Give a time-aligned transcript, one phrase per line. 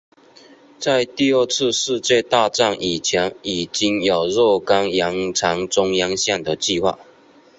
[0.79, 6.97] 在第二次世界大战以前已经有若干延长中央线的计划。